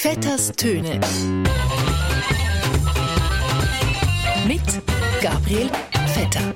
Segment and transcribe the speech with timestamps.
[0.00, 1.00] Vetters Töne.
[4.46, 4.62] Mit
[5.20, 5.68] Gabriel
[6.06, 6.54] Vetter.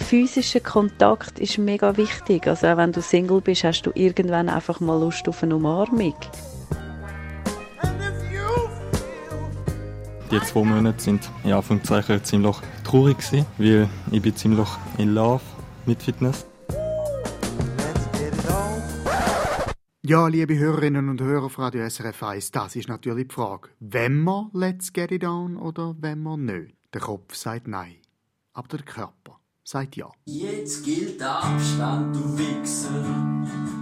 [0.00, 2.48] physischer Kontakt ist mega wichtig.
[2.48, 6.16] Also auch wenn du Single bist, hast du irgendwann einfach mal Lust auf eine Umarmung.
[10.34, 15.44] Die zwei Monate sind in Anführungszeichen ziemlich traurig gewesen, weil ich bin ziemlich in Love
[15.86, 16.44] mit Fitness.
[20.02, 23.68] Ja, liebe Hörerinnen und Hörer von Radio SRF 1, das ist natürlich die Frage.
[23.78, 26.74] Wenn wir Let's Get It On oder wenn wir nicht?
[26.92, 27.94] Der Kopf sagt Nein.
[28.54, 30.10] Aber der Körper sagt Ja.
[30.24, 33.04] Jetzt gilt Abstand, du Wichser.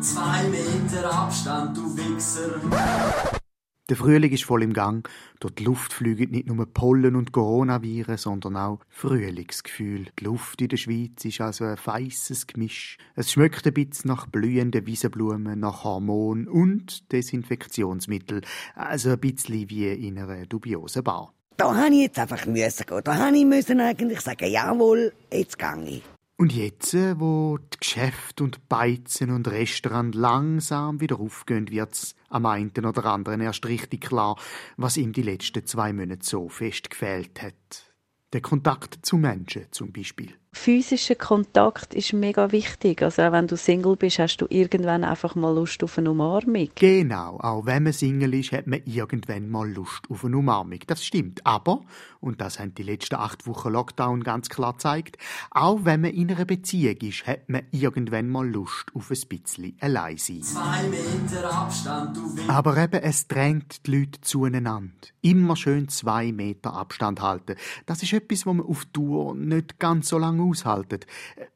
[0.03, 3.41] Zwei Meter Abstand, du Wichser.
[3.89, 5.09] Der Frühling ist voll im Gang.
[5.41, 10.07] Durch die Luft fliegen nicht nur Pollen und Coronaviren, sondern auch Frühlingsgefühl.
[10.21, 12.97] Die Luft in der Schweiz ist also ein feisses Gemisch.
[13.17, 18.43] Es schmeckt ein bisschen nach blühenden Wiesenblumen, nach Hormon und Desinfektionsmittel.
[18.77, 21.35] Also ein bisschen wie in einer dubiosen Bar.
[21.57, 22.55] Da musste ich jetzt einfach gehen.
[22.55, 26.03] Da musste ich eigentlich sagen, jawohl, jetzt gehe ich.
[26.43, 32.47] Und jetzt, äh, wo die Geschäfte und Beizen und Restaurant langsam wieder aufgehen, wird's am
[32.47, 34.37] einen oder anderen erst richtig klar,
[34.77, 37.95] was ihm die letzten zwei Monate so fest gefehlt hat.
[38.33, 43.03] Der Kontakt zu Menschen zum Beispiel physischer Kontakt ist mega wichtig.
[43.03, 46.69] Also auch wenn du Single bist, hast du irgendwann einfach mal Lust auf eine Umarmung.
[46.75, 50.79] Genau, auch wenn man Single ist, hat man irgendwann mal Lust auf eine Umarmung.
[50.87, 51.45] Das stimmt.
[51.47, 51.81] Aber,
[52.21, 55.17] und das haben die letzten acht Wochen Lockdown ganz klar gezeigt,
[55.51, 59.77] auch wenn man in einer Beziehung ist, hat man irgendwann mal Lust auf ein bisschen
[59.81, 60.43] allein sein.
[60.43, 62.23] Zwei Meter Abstand, du.
[62.49, 64.93] Aber eben, es drängt die Leute zueinander.
[65.23, 67.57] Immer schön zwei Meter Abstand halten.
[67.87, 71.01] Das ist etwas, was man auf Tour nicht ganz so lange aushalten.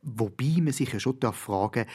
[0.03, 1.87] Wobei man sich ja schon fragen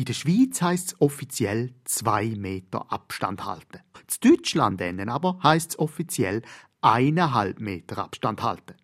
[0.00, 3.80] in der Schweiz heißt es offiziell zwei Meter Abstand halten.
[4.22, 4.80] In Deutschland
[5.10, 6.40] aber heißt es offiziell
[6.80, 8.76] eineinhalb Meter Abstand halten.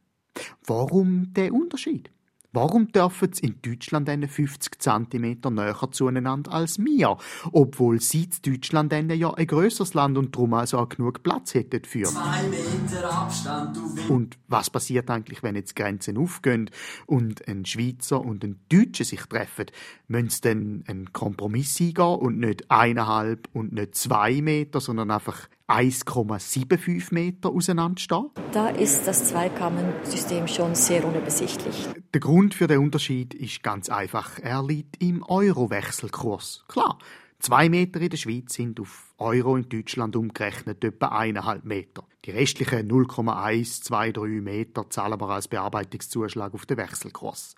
[0.66, 2.10] Warum der Unterschied?
[2.56, 7.18] Warum dürfen sie in Deutschland 50 cm näher zueinander als wir,
[7.52, 11.84] obwohl sie in Deutschland ja ein grösseres Land und darum also auch genug Platz hätten
[11.84, 12.04] für?
[12.04, 14.10] Zwei Meter Abstand, du Wichser.
[14.10, 16.70] Und was passiert eigentlich, wenn jetzt Grenzen aufgehen
[17.04, 19.66] und ein Schweizer und ein Deutscher sich treffen?
[20.08, 25.46] Müssen sie dann einen Kompromiss eingehen und nicht eineinhalb und nicht zwei Meter, sondern einfach
[25.68, 28.30] 1,75 Meter auseinanderstehen?
[28.52, 31.88] Da ist das Zweikammensystem schon sehr unübersichtlich.
[32.14, 34.38] Der Grund für den Unterschied ist ganz einfach.
[34.38, 36.64] Er liegt im Euro-Wechselkurs.
[36.68, 36.98] Klar,
[37.40, 42.04] zwei Meter in der Schweiz sind auf Euro in Deutschland umgerechnet etwa eineinhalb Meter.
[42.24, 47.56] Die restlichen 0,123 Meter zahlen wir als Bearbeitungszuschlag auf den Wechselkurs.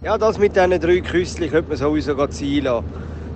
[0.00, 2.86] Ja, das mit diesen drei Küsschen könnte man sowieso ziehen lassen.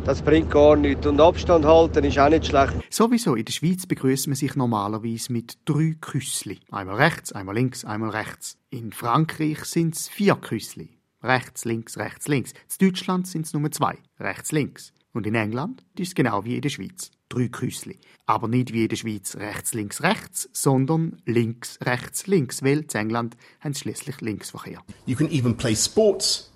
[0.05, 1.07] Das bringt gar nichts.
[1.07, 2.73] Und Abstand halten ist auch nicht schlecht.
[2.91, 6.59] Sowieso, in der Schweiz begrüßt man sich normalerweise mit drei Küssli.
[6.73, 8.59] Einmal rechts, einmal links, einmal rechts.
[8.71, 10.99] In Frankreich sind es vier Küssli.
[11.23, 12.51] Rechts, links, rechts, links.
[12.53, 13.97] In Deutschland sind es nur zwei.
[14.19, 14.93] Rechts, links.
[15.13, 17.13] Und in England ist es genau wie in der Schweiz.
[17.29, 18.01] Drei Küssli.
[18.27, 22.89] Aber nicht wie in der Schweiz rechts, links, rechts, sondern links, rechts, links, weil in
[22.89, 24.83] England haben sie schließlich Linksverkehr.
[25.07, 26.51] You can even play sports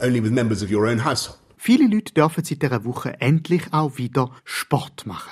[0.00, 1.39] only with members of your own household.
[1.62, 5.30] Viele Leute dürfen seit dieser Woche endlich auch wieder Sport machen.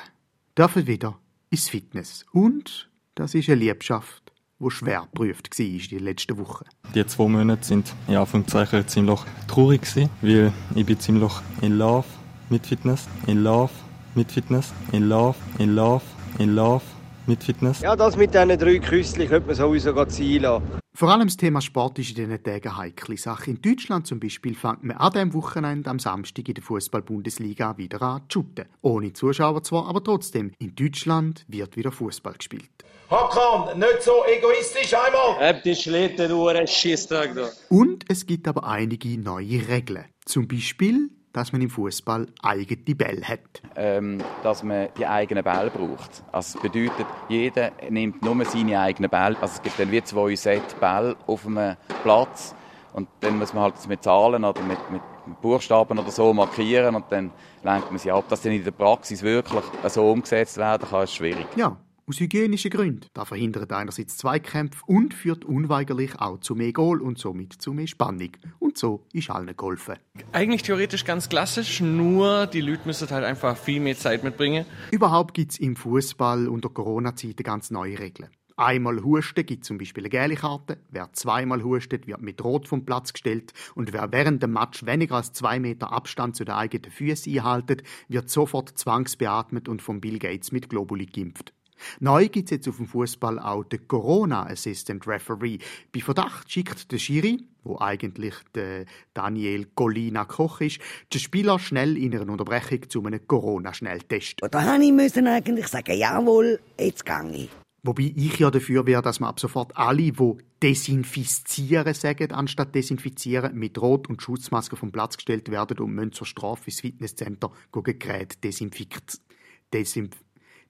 [0.58, 1.18] Dürfen wieder
[1.48, 2.26] ins Fitness.
[2.32, 6.66] Und das ist eine Liebschaft, die schwer geprüft war in den letzten Wochen.
[6.94, 12.04] Die zwei Monate sind in Anführungszeichen ziemlich traurig gewesen, weil ich bin ziemlich in Love
[12.50, 13.72] mit Fitness, in Love
[14.14, 16.04] mit Fitness, in Love, in Love,
[16.38, 16.84] in Love
[17.28, 17.80] mit Fitness.
[17.80, 20.64] Ja, das mit diesen drei Küsschen könnte man sowieso ziehen lassen.
[20.94, 23.50] Vor allem das Thema Sport ist in diesen Tagen eine heikle Sache.
[23.50, 28.02] In Deutschland zum Beispiel fängt man an diesem Wochenende am Samstag in der Fußball-Bundesliga wieder
[28.02, 28.64] an zu shooten.
[28.82, 30.50] Ohne Zuschauer zwar, aber trotzdem.
[30.58, 32.68] In Deutschland wird wieder Fußball gespielt.
[33.10, 35.38] Hakan, nicht so egoistisch einmal!
[35.38, 37.48] Hab die Schlittenuhr, Schießtrag da.
[37.68, 40.04] Und es gibt aber einige neue Regeln.
[40.24, 43.62] Zum Beispiel, dass man im Fußball eigene Bälle hat.
[43.76, 46.22] ähm, dass man die eigenen Bälle braucht.
[46.32, 49.36] Also das bedeutet, jeder nimmt nur seine eigenen Bälle.
[49.40, 52.54] Also es gibt dann wie zwei Set Bälle auf einem Platz
[52.92, 55.02] und dann muss man halt das mit Zahlen oder mit, mit
[55.40, 57.30] Buchstaben oder so markieren und dann
[57.62, 58.24] lenkt man sie ab.
[58.28, 61.46] Dass dann in der Praxis wirklich so umgesetzt werden kann, ist schwierig.
[61.56, 61.76] Ja,
[62.08, 63.06] Aus hygienischen Gründen.
[63.12, 67.86] Das verhindert einerseits Zweikämpfe und führt unweigerlich auch zu mehr Goal und somit zu mehr
[67.86, 68.30] Spannung.
[68.58, 69.96] Und so ist allen geholfen.
[70.32, 74.64] Eigentlich theoretisch ganz klassisch, nur die Leute müssen halt einfach viel mehr Zeit mitbringen.
[74.90, 78.30] Überhaupt gibt es im Fußball unter Corona-Zeiten ganz neue Regeln.
[78.56, 80.78] Einmal husten gibt zum Beispiel eine gelbe Karte.
[80.90, 83.52] Wer zweimal hustet, wird mit Rot vom Platz gestellt.
[83.74, 87.82] Und wer während dem Match weniger als zwei Meter Abstand zu den eigenen Füßen einhaltet,
[88.08, 91.52] wird sofort zwangsbeatmet und von Bill Gates mit Globuli geimpft.
[92.00, 95.58] Neu gibt es jetzt auf dem Fußball auch den Corona Assistant Referee.
[95.92, 100.80] Bei Verdacht schickt der Schiri, wo eigentlich der Daniel Colina Koch ist,
[101.12, 104.36] den Spieler schnell in einer Unterbrechung zu einem Corona-Schnelltest.
[104.50, 107.50] Da habe ich eigentlich sagen, jawohl, jetzt gehe ich.
[107.84, 113.56] Wobei ich ja dafür wäre, dass man ab sofort alle, die desinfizieren sagen, anstatt desinfizieren,
[113.56, 118.42] mit Rot- und Schutzmaske vom Platz gestellt werden und müssen zur Strafe ins Fitnesscenter Gerät
[118.42, 119.24] desinfizieren.
[119.72, 120.10] Desinf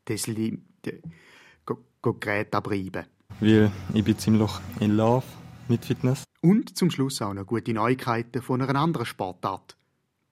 [0.06, 0.58] Desli
[2.02, 3.06] Gerät abreiben.
[3.40, 4.50] Weil ich bin ziemlich
[4.80, 5.26] in Love
[5.68, 6.24] mit Fitness.
[6.40, 9.76] Und zum Schluss auch noch gute Neuigkeiten von einer anderen Sportart.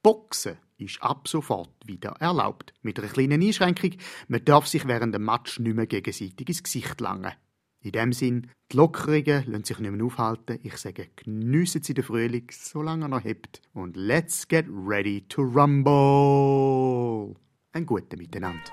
[0.03, 2.73] Boxen ist ab sofort wieder erlaubt.
[2.83, 3.93] Mit einer kleinen Einschränkung,
[4.29, 7.33] man darf sich während dem Match nicht mehr gegenseitig ins Gesicht langen.
[7.81, 10.59] In dem Sinn, die Lockerungen lassen sich nicht mehr aufhalten.
[10.63, 13.63] Ich sage, geniessen Sie den Frühling, solange er noch hebt.
[13.75, 17.37] Und let's get ready to rumble!
[17.73, 18.73] Ein guten Miteinander.